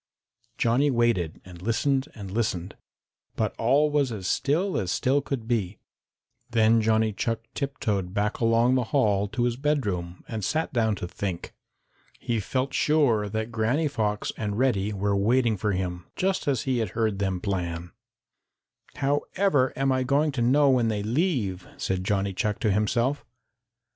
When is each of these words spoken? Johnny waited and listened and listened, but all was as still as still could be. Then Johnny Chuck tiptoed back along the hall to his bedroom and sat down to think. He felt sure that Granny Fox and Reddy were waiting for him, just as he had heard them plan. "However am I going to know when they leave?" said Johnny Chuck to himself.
Johnny 0.57 0.89
waited 0.89 1.39
and 1.45 1.61
listened 1.61 2.07
and 2.15 2.31
listened, 2.31 2.75
but 3.35 3.53
all 3.59 3.91
was 3.91 4.11
as 4.11 4.25
still 4.25 4.75
as 4.75 4.91
still 4.91 5.21
could 5.21 5.47
be. 5.47 5.77
Then 6.49 6.81
Johnny 6.81 7.13
Chuck 7.13 7.41
tiptoed 7.53 8.11
back 8.11 8.39
along 8.39 8.73
the 8.73 8.85
hall 8.85 9.27
to 9.27 9.43
his 9.43 9.57
bedroom 9.57 10.23
and 10.27 10.43
sat 10.43 10.73
down 10.73 10.95
to 10.95 11.07
think. 11.07 11.53
He 12.17 12.39
felt 12.39 12.73
sure 12.73 13.29
that 13.29 13.51
Granny 13.51 13.87
Fox 13.87 14.31
and 14.37 14.57
Reddy 14.57 14.91
were 14.91 15.15
waiting 15.15 15.55
for 15.55 15.71
him, 15.71 16.07
just 16.15 16.47
as 16.47 16.63
he 16.63 16.79
had 16.79 16.89
heard 16.97 17.19
them 17.19 17.39
plan. 17.39 17.91
"However 18.95 19.71
am 19.75 19.91
I 19.91 20.01
going 20.01 20.31
to 20.31 20.41
know 20.41 20.67
when 20.71 20.87
they 20.87 21.03
leave?" 21.03 21.67
said 21.77 22.03
Johnny 22.03 22.33
Chuck 22.33 22.57
to 22.61 22.71
himself. 22.71 23.23